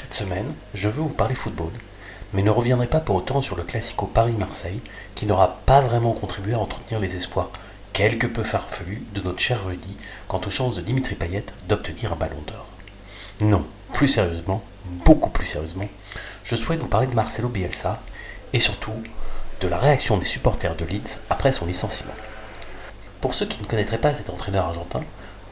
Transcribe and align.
Cette 0.00 0.14
semaine, 0.14 0.54
je 0.74 0.86
veux 0.86 1.02
vous 1.02 1.08
parler 1.08 1.34
football, 1.34 1.72
mais 2.32 2.42
ne 2.42 2.50
reviendrai 2.50 2.86
pas 2.86 3.00
pour 3.00 3.16
autant 3.16 3.42
sur 3.42 3.56
le 3.56 3.64
classico 3.64 4.06
Paris-Marseille 4.06 4.80
qui 5.16 5.26
n'aura 5.26 5.58
pas 5.66 5.80
vraiment 5.80 6.12
contribué 6.12 6.54
à 6.54 6.60
entretenir 6.60 7.00
les 7.00 7.16
espoirs 7.16 7.50
quelque 7.92 8.28
peu 8.28 8.44
farfelus 8.44 9.02
de 9.12 9.20
notre 9.22 9.40
cher 9.40 9.66
Rudy 9.66 9.96
quant 10.28 10.40
aux 10.46 10.50
chances 10.50 10.76
de 10.76 10.82
Dimitri 10.82 11.16
Payet 11.16 11.46
d'obtenir 11.68 12.12
un 12.12 12.16
ballon 12.16 12.40
d'or. 12.46 12.68
Non, 13.40 13.66
plus 13.92 14.06
sérieusement, 14.06 14.62
beaucoup 15.04 15.30
plus 15.30 15.46
sérieusement, 15.46 15.88
je 16.44 16.54
souhaite 16.54 16.78
vous 16.78 16.86
parler 16.86 17.08
de 17.08 17.16
Marcelo 17.16 17.48
Bielsa 17.48 18.00
et 18.52 18.60
surtout 18.60 19.02
de 19.60 19.66
la 19.66 19.78
réaction 19.78 20.16
des 20.16 20.26
supporters 20.26 20.76
de 20.76 20.84
Leeds 20.84 21.18
après 21.28 21.50
son 21.50 21.66
licenciement. 21.66 22.14
Pour 23.20 23.34
ceux 23.34 23.46
qui 23.46 23.60
ne 23.60 23.66
connaîtraient 23.66 23.98
pas 23.98 24.14
cet 24.14 24.30
entraîneur 24.30 24.66
argentin, 24.66 25.02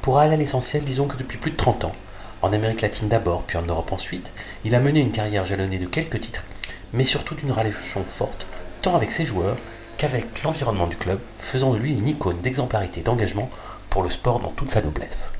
pour 0.02 0.20
aller 0.20 0.34
à 0.34 0.36
l'essentiel, 0.36 0.84
disons 0.84 1.08
que 1.08 1.16
depuis 1.16 1.36
plus 1.36 1.50
de 1.50 1.56
30 1.56 1.86
ans, 1.86 1.96
en 2.42 2.52
Amérique 2.52 2.82
latine 2.82 3.08
d'abord, 3.08 3.42
puis 3.42 3.56
en 3.58 3.62
Europe 3.62 3.92
ensuite, 3.92 4.32
il 4.64 4.74
a 4.74 4.80
mené 4.80 5.00
une 5.00 5.12
carrière 5.12 5.46
jalonnée 5.46 5.78
de 5.78 5.86
quelques 5.86 6.20
titres, 6.20 6.44
mais 6.92 7.04
surtout 7.04 7.34
d'une 7.34 7.52
relation 7.52 8.04
forte, 8.04 8.46
tant 8.82 8.94
avec 8.94 9.12
ses 9.12 9.27
joueurs 9.27 9.56
qu'avec 9.96 10.42
l'environnement 10.42 10.86
du 10.86 10.96
club, 10.96 11.18
faisant 11.38 11.72
de 11.72 11.78
lui 11.78 11.92
une 11.92 12.06
icône 12.06 12.41
d'exemplarité 12.41 13.00
et 13.00 13.02
d'engagement 13.02 13.50
pour 13.91 14.02
le 14.02 14.10
sport 14.10 14.38
dans 14.41 14.50
toute 14.50 14.70
sa 14.70 14.82
noblesse. 14.82 15.32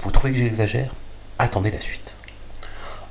Vous 0.00 0.10
trouvez 0.10 0.32
que 0.32 0.38
j'exagère? 0.38 0.90
Attendez 1.38 1.70
la 1.70 1.80
suite. 1.80 2.14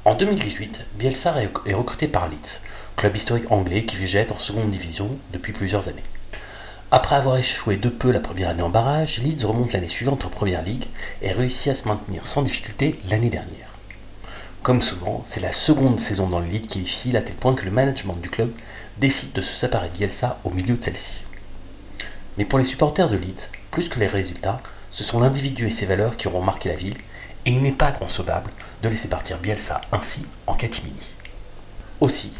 En 0.05 0.15
2018, 0.15 0.81
Bielsa 0.95 1.35
est 1.65 1.73
recruté 1.73 2.07
par 2.07 2.29
Leeds, 2.29 2.61
club 2.95 3.15
historique 3.15 3.51
anglais 3.51 3.85
qui 3.85 3.95
végète 3.95 4.31
en 4.31 4.39
seconde 4.39 4.69
division 4.69 5.09
depuis 5.33 5.53
plusieurs 5.53 5.87
années. 5.87 6.03
Après 6.91 7.15
avoir 7.15 7.37
échoué 7.37 7.77
de 7.77 7.89
peu 7.89 8.11
la 8.11 8.19
première 8.19 8.49
année 8.49 8.63
en 8.63 8.69
barrage, 8.69 9.19
Leeds 9.19 9.45
remonte 9.45 9.73
l'année 9.73 9.89
suivante 9.89 10.25
en 10.25 10.29
première 10.29 10.63
ligue 10.63 10.85
et 11.21 11.31
réussit 11.31 11.67
à 11.67 11.75
se 11.75 11.87
maintenir 11.87 12.25
sans 12.25 12.41
difficulté 12.41 12.99
l'année 13.09 13.29
dernière. 13.29 13.69
Comme 14.63 14.81
souvent, 14.81 15.21
c'est 15.23 15.39
la 15.39 15.51
seconde 15.51 15.99
saison 15.99 16.27
dans 16.27 16.39
le 16.39 16.47
lead 16.47 16.65
qui 16.65 16.79
est 16.79 16.81
difficile 16.81 17.15
à 17.15 17.21
tel 17.21 17.35
point 17.35 17.53
que 17.53 17.65
le 17.65 17.69
management 17.69 18.15
du 18.15 18.31
club 18.31 18.51
décide 18.97 19.33
de 19.33 19.41
se 19.43 19.53
séparer 19.53 19.89
de 19.89 19.97
Bielsa 19.97 20.39
au 20.43 20.49
milieu 20.49 20.75
de 20.75 20.81
celle-ci. 20.81 21.19
Mais 22.39 22.45
pour 22.45 22.57
les 22.57 22.65
supporters 22.65 23.09
de 23.11 23.17
Leeds, 23.17 23.49
plus 23.69 23.87
que 23.87 23.99
les 23.99 24.07
résultats, 24.07 24.59
ce 24.89 25.03
sont 25.03 25.19
l'individu 25.19 25.67
et 25.67 25.71
ses 25.71 25.85
valeurs 25.85 26.17
qui 26.17 26.27
auront 26.27 26.41
marqué 26.41 26.69
la 26.69 26.75
ville, 26.75 26.97
et 27.45 27.51
il 27.51 27.61
n'est 27.61 27.71
pas 27.71 27.91
concevable 27.91 28.49
de 28.81 28.89
laisser 28.89 29.09
partir 29.09 29.37
Bielsa 29.37 29.79
ainsi 29.91 30.25
en 30.47 30.55
catimini. 30.55 31.13
Aussi, 31.99 32.33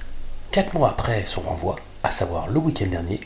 quatre 0.49 0.73
mois 0.73 0.89
après 0.89 1.23
son 1.25 1.41
renvoi, 1.41 1.75
à 2.01 2.09
savoir 2.09 2.47
le 2.47 2.57
week-end 2.57 2.87
dernier, 2.87 3.21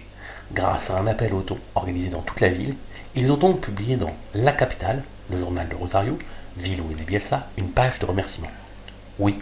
Grâce 0.52 0.90
à 0.90 1.00
un 1.00 1.08
appel 1.08 1.34
au 1.34 1.42
don 1.42 1.58
organisé 1.74 2.10
dans 2.10 2.22
toute 2.22 2.42
la 2.42 2.50
ville, 2.50 2.76
ils 3.16 3.32
ont 3.32 3.38
donc 3.38 3.62
publié 3.62 3.96
dans 3.96 4.16
La 4.34 4.52
Capitale, 4.52 5.04
le 5.32 5.40
journal 5.40 5.68
de 5.70 5.76
Rosario, 5.76 6.20
ville 6.58 6.82
où 6.82 6.92
est 6.92 6.96
né 6.96 7.04
Bielsa, 7.04 7.48
une 7.58 7.70
page 7.70 8.00
de 8.00 8.06
remerciement. 8.06 8.52
Oui, 9.20 9.40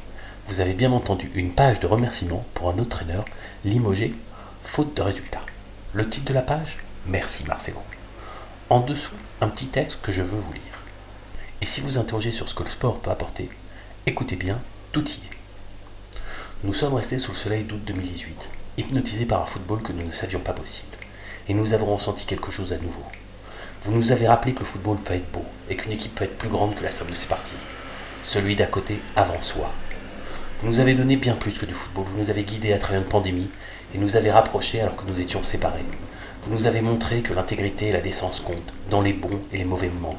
vous 0.47 0.59
avez 0.59 0.73
bien 0.73 0.91
entendu, 0.91 1.31
une 1.35 1.53
page 1.53 1.79
de 1.79 1.87
remerciement 1.87 2.45
pour 2.53 2.69
un 2.69 2.77
autre 2.77 2.97
traîneur, 2.97 3.25
limogé, 3.65 4.13
faute 4.63 4.95
de 4.95 5.01
résultats. 5.01 5.41
Le 5.93 6.09
titre 6.09 6.27
de 6.27 6.33
la 6.33 6.41
page 6.41 6.77
Merci 7.07 7.43
Marcelo. 7.45 7.81
En 8.69 8.79
dessous, 8.79 9.15
un 9.41 9.49
petit 9.49 9.67
texte 9.67 9.99
que 10.01 10.11
je 10.11 10.21
veux 10.21 10.39
vous 10.39 10.53
lire. 10.53 10.61
Et 11.61 11.65
si 11.65 11.81
vous 11.81 11.97
interrogez 11.97 12.31
sur 12.31 12.47
ce 12.47 12.55
que 12.55 12.63
le 12.63 12.69
sport 12.69 12.99
peut 12.99 13.11
apporter, 13.11 13.49
écoutez 14.05 14.35
bien, 14.35 14.59
tout 14.91 15.07
y 15.07 15.13
est. 15.13 16.17
Nous 16.63 16.73
sommes 16.73 16.93
restés 16.93 17.17
sous 17.17 17.31
le 17.31 17.37
soleil 17.37 17.63
d'août 17.63 17.81
2018, 17.85 18.49
hypnotisés 18.81 19.25
par 19.25 19.41
un 19.41 19.45
football 19.45 19.81
que 19.81 19.93
nous 19.93 20.05
ne 20.05 20.11
savions 20.11 20.39
pas 20.39 20.53
possible 20.53 20.97
et 21.47 21.53
nous 21.53 21.73
avons 21.73 21.95
ressenti 21.95 22.25
quelque 22.25 22.51
chose 22.51 22.73
à 22.73 22.77
nouveau. 22.77 23.03
Vous 23.83 23.91
nous 23.91 24.11
avez 24.11 24.27
rappelé 24.27 24.53
que 24.53 24.59
le 24.59 24.65
football 24.65 24.97
peut 24.97 25.13
être 25.13 25.31
beau 25.31 25.45
et 25.69 25.75
qu'une 25.75 25.91
équipe 25.91 26.15
peut 26.15 26.25
être 26.25 26.37
plus 26.37 26.49
grande 26.49 26.75
que 26.75 26.83
la 26.83 26.91
somme 26.91 27.09
de 27.09 27.15
ses 27.15 27.27
parties. 27.27 27.55
Celui 28.23 28.55
d'à 28.55 28.67
côté 28.67 29.01
avant 29.15 29.41
soi. 29.41 29.71
Vous 30.59 30.69
nous 30.69 30.79
avez 30.79 30.93
donné 30.93 31.15
bien 31.15 31.33
plus 31.33 31.57
que 31.57 31.65
du 31.65 31.73
football, 31.73 32.05
vous 32.13 32.21
nous 32.21 32.29
avez 32.29 32.43
guidés 32.43 32.73
à 32.73 32.77
travers 32.77 33.01
une 33.01 33.07
pandémie 33.07 33.49
et 33.95 33.97
nous 33.97 34.15
avez 34.15 34.31
rapprochés 34.31 34.81
alors 34.81 34.95
que 34.95 35.09
nous 35.09 35.19
étions 35.19 35.41
séparés. 35.41 35.85
Vous 36.43 36.53
nous 36.53 36.67
avez 36.67 36.81
montré 36.81 37.21
que 37.21 37.33
l'intégrité 37.33 37.87
et 37.87 37.91
la 37.93 38.01
décence 38.01 38.39
comptent, 38.39 38.73
dans 38.89 39.01
les 39.01 39.13
bons 39.13 39.41
et 39.51 39.57
les 39.57 39.65
mauvais 39.65 39.89
moments. 39.89 40.17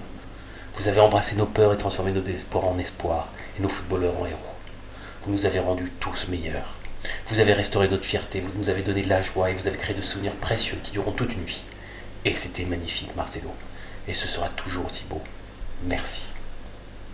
Vous 0.74 0.88
avez 0.88 1.00
embrassé 1.00 1.36
nos 1.36 1.46
peurs 1.46 1.72
et 1.72 1.78
transformé 1.78 2.12
nos 2.12 2.20
désespoirs 2.20 2.66
en 2.66 2.78
espoir 2.78 3.28
et 3.58 3.62
nos 3.62 3.68
footballeurs 3.68 4.18
en 4.20 4.26
héros. 4.26 4.38
Vous 5.24 5.32
nous 5.32 5.46
avez 5.46 5.60
rendus 5.60 5.92
tous 6.00 6.28
meilleurs. 6.28 6.81
Vous 7.26 7.40
avez 7.40 7.52
restauré 7.52 7.88
notre 7.88 8.04
fierté, 8.04 8.40
vous 8.40 8.52
nous 8.56 8.70
avez 8.70 8.82
donné 8.82 9.02
de 9.02 9.08
la 9.08 9.22
joie 9.22 9.50
et 9.50 9.54
vous 9.54 9.66
avez 9.66 9.78
créé 9.78 9.94
de 9.94 10.02
souvenirs 10.02 10.34
précieux 10.34 10.78
qui 10.82 10.92
dureront 10.92 11.12
toute 11.12 11.34
une 11.34 11.44
vie. 11.44 11.64
Et 12.24 12.34
c'était 12.34 12.64
magnifique, 12.64 13.14
Marcelo. 13.16 13.52
Et 14.06 14.14
ce 14.14 14.28
sera 14.28 14.48
toujours 14.48 14.86
aussi 14.86 15.04
beau. 15.08 15.20
Merci. 15.84 16.31